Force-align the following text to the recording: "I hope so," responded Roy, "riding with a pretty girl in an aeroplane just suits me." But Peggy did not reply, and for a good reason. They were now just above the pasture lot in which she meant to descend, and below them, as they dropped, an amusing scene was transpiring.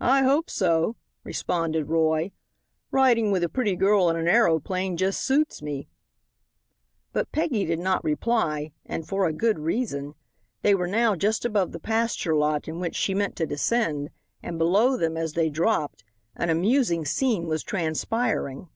"I 0.00 0.22
hope 0.22 0.48
so," 0.48 0.96
responded 1.22 1.90
Roy, 1.90 2.32
"riding 2.90 3.30
with 3.30 3.44
a 3.44 3.50
pretty 3.50 3.76
girl 3.76 4.08
in 4.08 4.16
an 4.16 4.28
aeroplane 4.28 4.96
just 4.96 5.22
suits 5.22 5.60
me." 5.60 5.88
But 7.12 7.32
Peggy 7.32 7.66
did 7.66 7.78
not 7.78 8.02
reply, 8.02 8.72
and 8.86 9.06
for 9.06 9.26
a 9.26 9.34
good 9.34 9.58
reason. 9.58 10.14
They 10.62 10.74
were 10.74 10.86
now 10.86 11.16
just 11.16 11.44
above 11.44 11.72
the 11.72 11.78
pasture 11.80 12.34
lot 12.34 12.66
in 12.66 12.80
which 12.80 12.96
she 12.96 13.12
meant 13.12 13.36
to 13.36 13.44
descend, 13.44 14.08
and 14.42 14.56
below 14.56 14.96
them, 14.96 15.18
as 15.18 15.34
they 15.34 15.50
dropped, 15.50 16.02
an 16.34 16.48
amusing 16.48 17.04
scene 17.04 17.46
was 17.46 17.62
transpiring. 17.62 18.70